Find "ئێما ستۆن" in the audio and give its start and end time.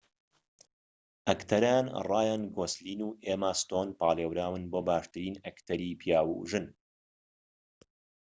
3.25-3.87